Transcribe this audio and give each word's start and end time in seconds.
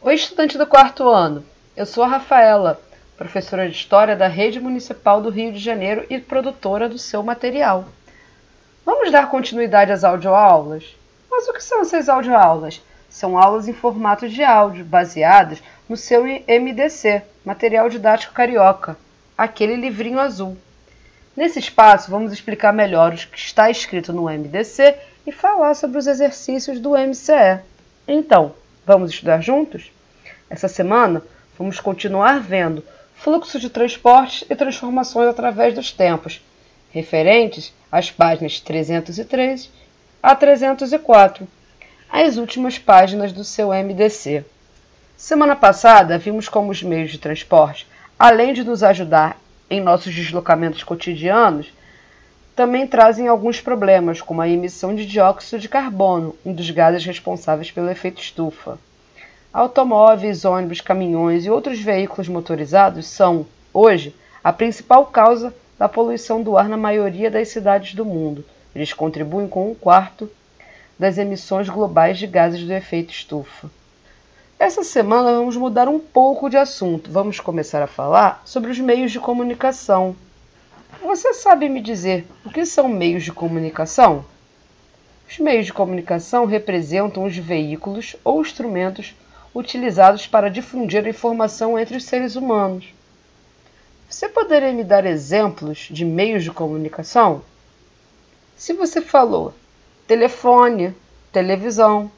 Oi, 0.00 0.14
estudante 0.14 0.56
do 0.56 0.64
quarto 0.64 1.08
ano. 1.08 1.44
Eu 1.76 1.84
sou 1.84 2.04
a 2.04 2.06
Rafaela, 2.06 2.80
professora 3.16 3.68
de 3.68 3.74
História 3.74 4.14
da 4.14 4.28
Rede 4.28 4.60
Municipal 4.60 5.20
do 5.20 5.28
Rio 5.28 5.52
de 5.52 5.58
Janeiro 5.58 6.06
e 6.08 6.20
produtora 6.20 6.88
do 6.88 6.96
seu 6.96 7.20
material. 7.20 7.84
Vamos 8.86 9.10
dar 9.10 9.28
continuidade 9.28 9.90
às 9.90 10.04
audioaulas? 10.04 10.94
Mas 11.28 11.48
o 11.48 11.52
que 11.52 11.62
são 11.62 11.80
essas 11.80 12.08
audioaulas? 12.08 12.80
São 13.10 13.36
aulas 13.36 13.66
em 13.66 13.72
formato 13.72 14.28
de 14.28 14.44
áudio, 14.44 14.84
baseadas 14.84 15.60
no 15.88 15.96
seu 15.96 16.22
MDC, 16.22 17.22
Material 17.44 17.88
Didático 17.88 18.32
Carioca, 18.32 18.96
aquele 19.36 19.74
livrinho 19.74 20.20
azul. 20.20 20.56
Nesse 21.36 21.58
espaço, 21.58 22.08
vamos 22.08 22.32
explicar 22.32 22.72
melhor 22.72 23.14
o 23.14 23.16
que 23.16 23.38
está 23.38 23.68
escrito 23.68 24.12
no 24.12 24.30
MDC 24.30 24.94
e 25.26 25.32
falar 25.32 25.74
sobre 25.74 25.98
os 25.98 26.06
exercícios 26.06 26.78
do 26.78 26.96
MCE. 26.96 27.58
Então, 28.06 28.54
Vamos 28.88 29.10
estudar 29.10 29.42
juntos? 29.42 29.92
Essa 30.48 30.66
semana 30.66 31.22
vamos 31.58 31.78
continuar 31.78 32.40
vendo 32.40 32.82
fluxo 33.14 33.60
de 33.60 33.68
transportes 33.68 34.46
e 34.48 34.56
transformações 34.56 35.28
através 35.28 35.74
dos 35.74 35.92
tempos, 35.92 36.40
referentes 36.90 37.74
às 37.92 38.10
páginas 38.10 38.60
303 38.60 39.70
a 40.22 40.34
304, 40.34 41.46
as 42.08 42.38
últimas 42.38 42.78
páginas 42.78 43.30
do 43.30 43.44
seu 43.44 43.74
MDC. 43.74 44.42
Semana 45.18 45.54
passada 45.54 46.16
vimos 46.16 46.48
como 46.48 46.70
os 46.70 46.82
meios 46.82 47.10
de 47.10 47.18
transporte, 47.18 47.86
além 48.18 48.54
de 48.54 48.64
nos 48.64 48.82
ajudar 48.82 49.38
em 49.68 49.82
nossos 49.82 50.14
deslocamentos 50.14 50.82
cotidianos, 50.82 51.70
também 52.58 52.88
trazem 52.88 53.28
alguns 53.28 53.60
problemas, 53.60 54.20
como 54.20 54.42
a 54.42 54.48
emissão 54.48 54.92
de 54.92 55.06
dióxido 55.06 55.60
de 55.60 55.68
carbono, 55.68 56.34
um 56.44 56.52
dos 56.52 56.68
gases 56.72 57.04
responsáveis 57.04 57.70
pelo 57.70 57.88
efeito 57.88 58.20
estufa. 58.20 58.76
Automóveis, 59.52 60.44
ônibus, 60.44 60.80
caminhões 60.80 61.46
e 61.46 61.50
outros 61.50 61.78
veículos 61.78 62.26
motorizados 62.26 63.06
são, 63.06 63.46
hoje, 63.72 64.12
a 64.42 64.52
principal 64.52 65.06
causa 65.06 65.54
da 65.78 65.88
poluição 65.88 66.42
do 66.42 66.58
ar 66.58 66.68
na 66.68 66.76
maioria 66.76 67.30
das 67.30 67.46
cidades 67.46 67.94
do 67.94 68.04
mundo. 68.04 68.44
Eles 68.74 68.92
contribuem 68.92 69.46
com 69.46 69.70
um 69.70 69.74
quarto 69.76 70.28
das 70.98 71.16
emissões 71.16 71.68
globais 71.68 72.18
de 72.18 72.26
gases 72.26 72.64
do 72.64 72.72
efeito 72.72 73.12
estufa. 73.12 73.70
Essa 74.58 74.82
semana 74.82 75.32
vamos 75.32 75.56
mudar 75.56 75.86
um 75.86 76.00
pouco 76.00 76.50
de 76.50 76.56
assunto. 76.56 77.08
Vamos 77.08 77.38
começar 77.38 77.84
a 77.84 77.86
falar 77.86 78.42
sobre 78.44 78.72
os 78.72 78.80
meios 78.80 79.12
de 79.12 79.20
comunicação. 79.20 80.16
Você 81.02 81.32
sabe 81.32 81.68
me 81.68 81.80
dizer 81.80 82.26
o 82.44 82.50
que 82.50 82.66
são 82.66 82.88
meios 82.88 83.24
de 83.24 83.32
comunicação? 83.32 84.24
Os 85.28 85.38
meios 85.38 85.66
de 85.66 85.72
comunicação 85.72 86.44
representam 86.44 87.24
os 87.24 87.36
veículos 87.36 88.16
ou 88.24 88.40
instrumentos 88.40 89.14
utilizados 89.54 90.26
para 90.26 90.50
difundir 90.50 91.04
a 91.04 91.08
informação 91.08 91.78
entre 91.78 91.96
os 91.96 92.04
seres 92.04 92.34
humanos. 92.34 92.92
Você 94.08 94.28
poderia 94.28 94.72
me 94.72 94.82
dar 94.82 95.04
exemplos 95.06 95.88
de 95.90 96.04
meios 96.04 96.42
de 96.42 96.50
comunicação? 96.50 97.42
Se 98.56 98.72
você 98.72 99.00
falou 99.00 99.54
telefone, 100.06 100.94
televisão, 101.30 102.10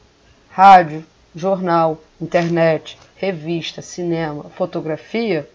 rádio, 0.49 1.05
jornal, 1.35 2.01
internet, 2.19 2.97
revista, 3.15 3.81
cinema, 3.81 4.45
fotografia, 4.55 5.47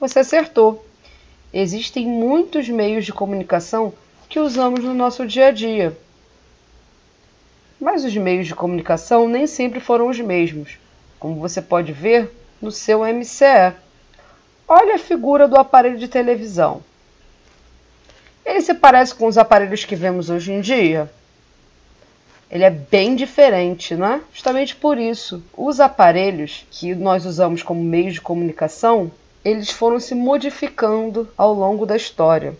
você 0.00 0.20
acertou. 0.20 0.84
Existem 1.52 2.06
muitos 2.06 2.68
meios 2.68 3.04
de 3.04 3.12
comunicação 3.12 3.92
que 4.28 4.38
usamos 4.38 4.84
no 4.84 4.94
nosso 4.94 5.26
dia 5.26 5.48
a 5.48 5.50
dia. 5.50 5.96
Mas 7.80 8.04
os 8.04 8.16
meios 8.16 8.46
de 8.46 8.54
comunicação 8.54 9.26
nem 9.28 9.46
sempre 9.46 9.80
foram 9.80 10.08
os 10.08 10.20
mesmos, 10.20 10.78
como 11.18 11.40
você 11.40 11.60
pode 11.60 11.92
ver 11.92 12.30
no 12.62 12.70
seu 12.70 13.00
MCE. 13.00 13.74
Olha 14.68 14.94
a 14.94 14.98
figura 14.98 15.48
do 15.48 15.56
aparelho 15.56 15.98
de 15.98 16.06
televisão. 16.06 16.82
Ele 18.44 18.60
se 18.60 18.74
parece 18.74 19.14
com 19.14 19.26
os 19.26 19.36
aparelhos 19.36 19.84
que 19.84 19.96
vemos 19.96 20.30
hoje 20.30 20.52
em 20.52 20.60
dia? 20.60 21.10
Ele 22.48 22.64
é 22.64 22.70
bem 22.70 23.16
diferente, 23.16 23.96
né? 23.96 24.20
Justamente 24.32 24.76
por 24.76 24.98
isso, 24.98 25.42
os 25.56 25.80
aparelhos 25.80 26.64
que 26.70 26.94
nós 26.94 27.26
usamos 27.26 27.62
como 27.62 27.82
meios 27.82 28.14
de 28.14 28.20
comunicação 28.20 29.10
eles 29.44 29.70
foram 29.70 29.98
se 29.98 30.14
modificando 30.14 31.28
ao 31.36 31.52
longo 31.54 31.86
da 31.86 31.96
história. 31.96 32.54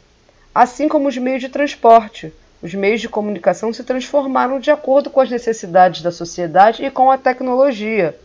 Assim 0.55 0.89
como 0.89 1.09
os 1.09 1.17
meios 1.17 1.41
de 1.41 1.49
transporte, 1.49 2.33
os 2.63 2.75
meios 2.75 3.01
de 3.01 3.09
comunicação 3.09 3.73
se 3.73 3.85
transformaram 3.85 4.59
de 4.59 4.71
acordo 4.71 5.11
com 5.11 5.21
as 5.21 5.31
necessidades 5.31 6.03
da 6.03 6.11
sociedade 6.11 6.85
e 6.85 6.91
com 6.91 7.11
a 7.11 7.19
tecnologia. 7.19 8.19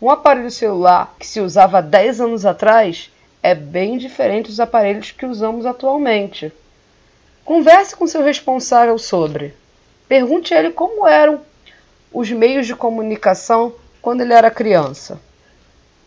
Um 0.00 0.10
aparelho 0.10 0.50
celular 0.50 1.14
que 1.18 1.26
se 1.26 1.40
usava 1.40 1.82
10 1.82 2.20
anos 2.20 2.46
atrás 2.46 3.10
é 3.42 3.54
bem 3.54 3.98
diferente 3.98 4.46
dos 4.46 4.60
aparelhos 4.60 5.10
que 5.10 5.26
usamos 5.26 5.66
atualmente. 5.66 6.52
Converse 7.44 7.96
com 7.96 8.06
seu 8.06 8.22
responsável 8.22 8.98
sobre. 8.98 9.54
Pergunte 10.08 10.54
a 10.54 10.58
ele 10.58 10.70
como 10.70 11.06
eram 11.06 11.40
os 12.12 12.30
meios 12.30 12.66
de 12.66 12.74
comunicação 12.74 13.72
quando 14.00 14.20
ele 14.20 14.32
era 14.32 14.50
criança. 14.50 15.20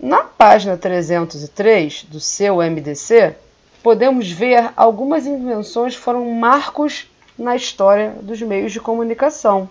Na 0.03 0.23
página 0.23 0.75
303 0.75 2.05
do 2.05 2.19
seu 2.19 2.55
MDC, 2.55 3.35
podemos 3.83 4.31
ver 4.31 4.71
algumas 4.75 5.27
invenções 5.27 5.95
que 5.95 6.01
foram 6.01 6.27
marcos 6.31 7.07
na 7.37 7.55
história 7.55 8.15
dos 8.19 8.41
meios 8.41 8.71
de 8.71 8.79
comunicação, 8.79 9.69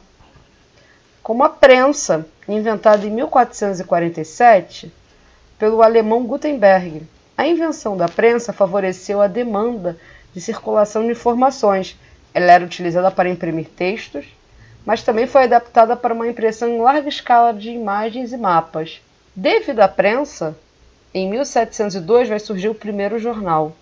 como 1.20 1.42
a 1.42 1.48
prensa, 1.48 2.24
inventada 2.48 3.04
em 3.04 3.10
1447 3.10 4.92
pelo 5.58 5.82
alemão 5.82 6.22
Gutenberg. 6.22 7.02
A 7.36 7.44
invenção 7.44 7.96
da 7.96 8.06
prensa 8.06 8.52
favoreceu 8.52 9.20
a 9.20 9.26
demanda 9.26 9.98
de 10.32 10.40
circulação 10.40 11.02
de 11.02 11.10
informações. 11.10 11.98
Ela 12.32 12.52
era 12.52 12.64
utilizada 12.64 13.10
para 13.10 13.28
imprimir 13.28 13.66
textos, 13.66 14.26
mas 14.86 15.02
também 15.02 15.26
foi 15.26 15.42
adaptada 15.42 15.96
para 15.96 16.14
uma 16.14 16.28
impressão 16.28 16.68
em 16.68 16.80
larga 16.80 17.08
escala 17.08 17.52
de 17.52 17.70
imagens 17.70 18.32
e 18.32 18.36
mapas. 18.36 19.00
Devido 19.34 19.80
à 19.80 19.86
prensa, 19.86 20.58
em 21.14 21.30
1702 21.30 22.28
vai 22.28 22.40
surgir 22.40 22.68
o 22.68 22.74
primeiro 22.74 23.16
jornal. 23.18 23.76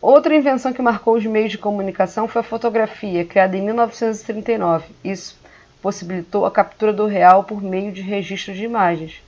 Outra 0.00 0.34
invenção 0.34 0.72
que 0.72 0.82
marcou 0.82 1.14
os 1.14 1.24
meios 1.24 1.52
de 1.52 1.58
comunicação 1.58 2.26
foi 2.26 2.40
a 2.40 2.44
fotografia, 2.44 3.24
criada 3.24 3.56
em 3.56 3.62
1939. 3.62 4.86
Isso 5.04 5.38
possibilitou 5.80 6.44
a 6.44 6.50
captura 6.50 6.92
do 6.92 7.06
real 7.06 7.44
por 7.44 7.62
meio 7.62 7.92
de 7.92 8.02
registros 8.02 8.56
de 8.56 8.64
imagens. 8.64 9.22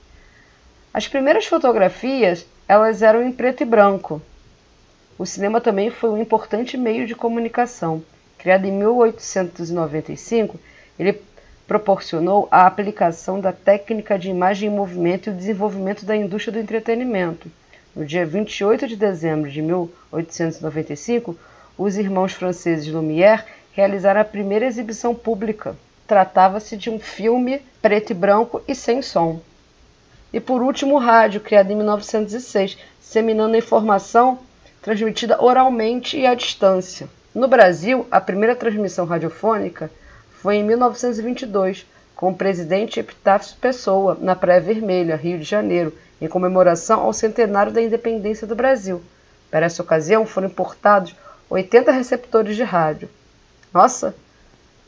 As 0.93 1.07
primeiras 1.07 1.45
fotografias, 1.45 2.45
elas 2.67 3.01
eram 3.01 3.23
em 3.23 3.31
preto 3.31 3.63
e 3.63 3.65
branco. 3.65 4.21
O 5.17 5.25
cinema 5.25 5.61
também 5.61 5.89
foi 5.89 6.09
um 6.09 6.21
importante 6.21 6.77
meio 6.77 7.07
de 7.07 7.15
comunicação. 7.15 8.03
Criado 8.37 8.65
em 8.65 8.71
1895, 8.71 10.59
ele 10.99 11.13
proporcionou 11.67 12.47
a 12.51 12.65
aplicação 12.65 13.39
da 13.39 13.51
técnica 13.51 14.17
de 14.17 14.29
imagem 14.29 14.69
em 14.69 14.73
movimento 14.73 15.29
e 15.29 15.33
o 15.33 15.35
desenvolvimento 15.35 16.05
da 16.05 16.15
indústria 16.15 16.53
do 16.53 16.59
entretenimento. 16.59 17.49
No 17.95 18.05
dia 18.05 18.25
28 18.25 18.87
de 18.87 18.95
dezembro 18.95 19.49
de 19.49 19.61
1895, 19.61 21.37
os 21.77 21.97
irmãos 21.97 22.33
franceses 22.33 22.87
Lumière 22.91 23.43
realizaram 23.73 24.21
a 24.21 24.25
primeira 24.25 24.65
exibição 24.65 25.15
pública. 25.15 25.75
Tratava-se 26.07 26.77
de 26.77 26.89
um 26.89 26.99
filme 26.99 27.61
preto 27.81 28.11
e 28.11 28.13
branco 28.13 28.61
e 28.67 28.75
sem 28.75 29.01
som. 29.01 29.39
E 30.33 30.39
por 30.39 30.61
último, 30.61 30.95
o 30.95 30.99
rádio, 30.99 31.41
criado 31.41 31.71
em 31.71 31.75
1906, 31.75 32.77
disseminando 32.99 33.55
a 33.55 33.57
informação 33.57 34.39
transmitida 34.81 35.41
oralmente 35.41 36.17
e 36.17 36.25
à 36.25 36.33
distância. 36.33 37.09
No 37.33 37.47
Brasil, 37.47 38.07
a 38.09 38.19
primeira 38.19 38.55
transmissão 38.55 39.05
radiofônica 39.05 39.91
foi 40.41 40.55
em 40.55 40.63
1922, 40.63 41.85
com 42.15 42.31
o 42.31 42.35
presidente 42.35 42.99
Epitácio 42.99 43.55
Pessoa, 43.61 44.17
na 44.19 44.35
Praia 44.35 44.59
Vermelha, 44.59 45.15
Rio 45.15 45.37
de 45.37 45.43
Janeiro, 45.43 45.95
em 46.19 46.27
comemoração 46.27 47.01
ao 47.01 47.13
centenário 47.13 47.71
da 47.71 47.79
independência 47.79 48.47
do 48.47 48.55
Brasil. 48.55 49.03
Para 49.51 49.67
essa 49.67 49.83
ocasião, 49.83 50.25
foram 50.25 50.47
importados 50.47 51.15
80 51.47 51.91
receptores 51.91 52.55
de 52.55 52.63
rádio. 52.63 53.07
Nossa, 53.71 54.15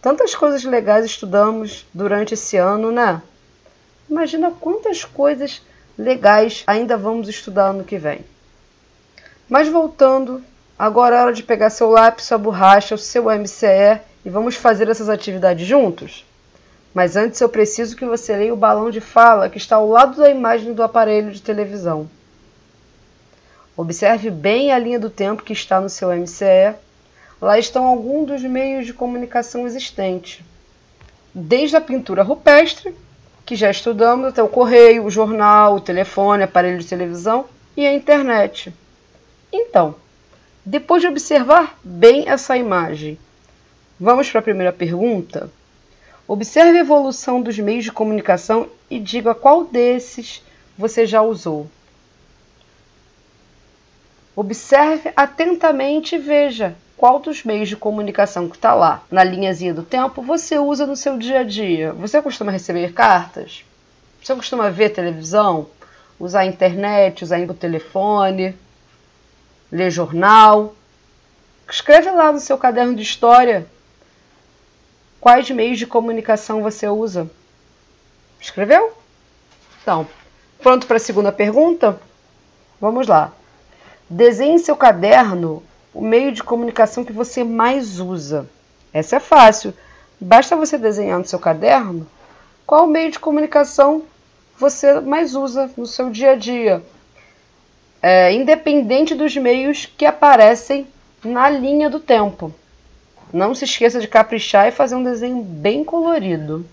tantas 0.02 0.34
coisas 0.34 0.64
legais 0.64 1.06
estudamos 1.06 1.86
durante 1.94 2.34
esse 2.34 2.58
ano, 2.58 2.92
né? 2.92 3.22
Imagina 4.10 4.50
quantas 4.60 5.06
coisas 5.06 5.62
legais 5.96 6.64
ainda 6.66 6.98
vamos 6.98 7.30
estudar 7.30 7.68
ano 7.68 7.84
que 7.84 8.00
vem. 8.00 8.26
Mas 9.48 9.68
voltando, 9.68 10.44
agora 10.80 11.16
é 11.16 11.22
hora 11.22 11.34
de 11.34 11.44
pegar 11.44 11.70
seu 11.70 11.92
lápis, 11.92 12.26
sua 12.26 12.40
borracha, 12.40 12.96
o 12.96 12.98
seu 12.98 13.26
MCE 13.26 14.02
e 14.26 14.30
vamos 14.30 14.56
fazer 14.56 14.90
essas 14.90 15.10
atividades 15.10 15.68
juntos? 15.68 16.26
Mas 16.94 17.16
antes 17.16 17.42
eu 17.42 17.50
preciso 17.50 17.96
que 17.96 18.06
você 18.06 18.36
leia 18.36 18.54
o 18.54 18.58
balão 18.58 18.92
de 18.92 19.02
fala 19.02 19.50
que 19.50 19.58
está 19.58 19.78
ao 19.78 19.90
lado 19.90 20.18
da 20.18 20.30
imagem 20.30 20.74
do 20.74 20.84
aparelho 20.84 21.32
de 21.32 21.42
televisão. 21.42 22.10
Observe 23.76 24.30
bem 24.30 24.72
a 24.72 24.78
linha 24.78 25.00
do 25.00 25.10
tempo 25.10 25.44
que 25.44 25.54
está 25.54 25.82
no 25.82 25.90
seu 25.90 26.10
MCE. 26.10 26.76
Lá 27.42 27.58
estão 27.58 27.86
alguns 27.86 28.28
dos 28.28 28.44
meios 28.44 28.86
de 28.86 28.94
comunicação 28.94 29.66
existentes. 29.66 30.46
Desde 31.34 31.76
a 31.76 31.82
pintura 31.82 32.22
rupestre, 32.22 32.94
que 33.44 33.56
já 33.56 33.72
estudamos, 33.72 34.28
até 34.28 34.44
o 34.44 34.48
correio, 34.48 35.04
o 35.04 35.10
jornal, 35.10 35.76
o 35.76 35.82
telefone, 35.82 36.44
aparelho 36.44 36.78
de 36.78 36.88
televisão 36.88 37.46
e 37.76 37.86
a 37.86 37.94
internet. 37.94 38.72
Então, 39.52 39.96
depois 40.64 41.02
de 41.02 41.08
observar 41.08 41.78
bem 41.84 42.30
essa 42.30 42.56
imagem, 42.56 43.18
vamos 44.00 44.30
para 44.30 44.40
a 44.40 44.44
primeira 44.44 44.72
pergunta? 44.72 45.50
Observe 46.28 46.78
a 46.78 46.82
evolução 46.82 47.42
dos 47.42 47.60
meios 47.60 47.84
de 47.84 47.92
comunicação 47.92 48.70
e 48.90 49.00
diga 49.00 49.36
qual 49.36 49.66
desses 49.66 50.42
você 50.78 51.06
já 51.06 51.22
usou. 51.22 51.70
Observe 54.36 55.12
atentamente 55.16 56.16
e 56.16 56.20
veja 56.20 56.76
qual 56.98 57.20
dos 57.20 57.44
meios 57.44 57.70
de 57.70 57.76
comunicação 57.76 58.48
que 58.48 58.56
está 58.56 58.74
lá 58.74 59.04
na 59.12 59.24
linhazinha 59.24 59.74
do 59.74 59.84
tempo 59.84 60.22
você 60.22 60.58
usa 60.58 60.88
no 60.88 60.96
seu 60.96 61.18
dia 61.18 61.42
a 61.42 61.44
dia. 61.44 61.92
Você 61.94 62.22
costuma 62.22 62.52
receber 62.52 62.94
cartas? 62.94 63.66
Você 64.22 64.34
costuma 64.34 64.70
ver 64.70 64.90
televisão? 64.90 65.68
Usar 66.20 66.46
internet, 66.46 67.24
usar 67.24 67.42
o 67.42 67.54
telefone? 67.54 68.56
Ler 69.72 69.92
jornal? 69.92 70.74
Escreve 71.70 72.10
lá 72.10 72.32
no 72.32 72.40
seu 72.40 72.58
caderno 72.58 72.96
de 72.96 73.04
história 73.04 73.68
quais 75.24 75.50
meios 75.50 75.80
de 75.80 75.88
comunicação 75.88 76.62
você 76.62 76.86
usa. 76.86 77.32
Escreveu? 78.42 78.92
Então, 79.82 80.06
pronto 80.62 80.86
para 80.86 80.98
a 80.98 81.00
segunda 81.00 81.32
pergunta? 81.32 81.98
Vamos 82.80 83.08
lá. 83.08 83.32
Desenhe 84.10 84.56
em 84.56 84.58
seu 84.58 84.76
caderno 84.76 85.64
o 85.94 86.02
meio 86.02 86.34
de 86.34 86.44
comunicação 86.44 87.06
que 87.06 87.14
você 87.14 87.42
mais 87.42 88.02
usa. 88.02 88.50
Essa 88.92 89.16
é 89.16 89.20
fácil. 89.22 89.74
Basta 90.20 90.58
você 90.58 90.78
desenhar 90.78 91.18
no 91.18 91.26
seu 91.26 91.40
caderno 91.40 92.06
qual 92.68 92.86
meio 92.86 93.10
de 93.10 93.18
comunicação 93.18 94.04
você 94.60 95.00
mais 95.00 95.36
usa 95.36 95.72
no 95.78 95.86
seu 95.86 96.10
dia 96.10 96.32
a 96.32 96.36
dia, 96.36 96.84
é, 98.02 98.34
independente 98.34 99.16
dos 99.16 99.38
meios 99.38 99.86
que 99.86 100.06
aparecem 100.06 100.86
na 101.24 101.50
linha 101.50 101.90
do 101.90 102.02
tempo. 102.02 102.54
Não 103.34 103.56
se 103.56 103.66
esqueça 103.66 104.00
de 104.00 104.08
caprichar 104.08 104.68
e 104.68 104.72
fazer 104.72 104.94
um 104.94 105.04
desenho 105.04 105.42
bem 105.42 105.84
colorido. 105.84 106.64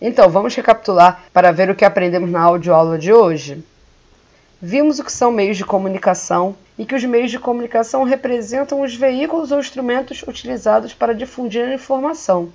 Então, 0.00 0.28
vamos 0.28 0.52
recapitular 0.52 1.26
para 1.32 1.52
ver 1.52 1.70
o 1.70 1.76
que 1.76 1.84
aprendemos 1.84 2.28
na 2.28 2.42
audioaula 2.42 2.98
de 2.98 3.12
hoje? 3.12 3.64
Vimos 4.60 4.98
o 4.98 5.04
que 5.04 5.12
são 5.12 5.30
meios 5.30 5.56
de 5.56 5.64
comunicação 5.64 6.56
e 6.76 6.84
que 6.84 6.96
os 6.96 7.04
meios 7.04 7.30
de 7.30 7.38
comunicação 7.38 8.02
representam 8.02 8.80
os 8.80 8.96
veículos 8.96 9.52
ou 9.52 9.60
instrumentos 9.60 10.24
utilizados 10.26 10.92
para 10.92 11.14
difundir 11.14 11.62
a 11.62 11.74
informação. 11.74 12.52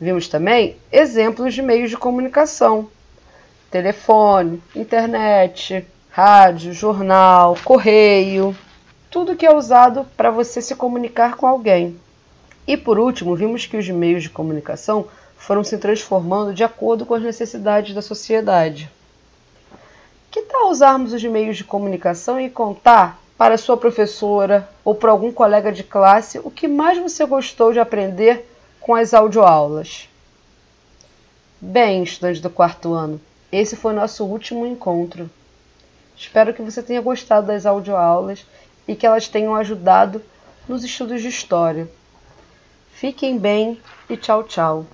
Vimos 0.00 0.26
também 0.26 0.76
exemplos 0.90 1.54
de 1.54 1.62
meios 1.62 1.90
de 1.90 1.96
comunicação: 1.96 2.88
telefone, 3.70 4.60
internet, 4.74 5.86
rádio, 6.10 6.72
jornal, 6.72 7.56
correio, 7.62 8.56
tudo 9.10 9.34
que 9.34 9.44
é 9.44 9.54
usado 9.54 10.06
para 10.16 10.30
você 10.30 10.62
se 10.62 10.76
comunicar 10.76 11.36
com 11.36 11.46
alguém. 11.46 11.98
E 12.66 12.76
por 12.76 12.98
último, 12.98 13.34
vimos 13.34 13.66
que 13.66 13.76
os 13.76 13.88
meios 13.88 14.22
de 14.22 14.30
comunicação 14.30 15.08
foram 15.36 15.64
se 15.64 15.76
transformando 15.78 16.54
de 16.54 16.62
acordo 16.62 17.04
com 17.04 17.14
as 17.14 17.22
necessidades 17.22 17.94
da 17.94 18.00
sociedade. 18.00 18.88
Que 20.30 20.42
tal 20.42 20.70
usarmos 20.70 21.12
os 21.12 21.24
meios 21.24 21.56
de 21.56 21.64
comunicação 21.64 22.40
e 22.40 22.48
contar 22.48 23.18
para 23.36 23.58
sua 23.58 23.76
professora 23.76 24.68
ou 24.84 24.94
para 24.94 25.10
algum 25.10 25.32
colega 25.32 25.72
de 25.72 25.82
classe 25.82 26.38
o 26.38 26.50
que 26.50 26.68
mais 26.68 26.98
você 26.98 27.24
gostou 27.24 27.72
de 27.72 27.80
aprender 27.80 28.48
com 28.80 28.94
as 28.94 29.12
audioaulas? 29.12 30.08
Bem, 31.60 32.04
estudante 32.04 32.40
do 32.40 32.48
quarto 32.48 32.92
ano, 32.92 33.20
esse 33.50 33.74
foi 33.74 33.92
nosso 33.92 34.24
último 34.24 34.64
encontro. 34.66 35.28
Espero 36.16 36.54
que 36.54 36.62
você 36.62 36.82
tenha 36.82 37.00
gostado 37.00 37.48
das 37.48 37.66
audioaulas 37.66 38.46
e 38.86 38.94
que 38.94 39.06
elas 39.06 39.28
tenham 39.28 39.54
ajudado 39.54 40.22
nos 40.68 40.84
estudos 40.84 41.22
de 41.22 41.28
história. 41.28 41.90
Fiquem 42.92 43.38
bem 43.38 43.80
e 44.08 44.16
tchau, 44.16 44.44
tchau. 44.44 44.86